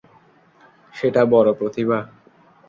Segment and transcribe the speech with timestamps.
[0.93, 1.99] সেটা বড় প্রতিভা।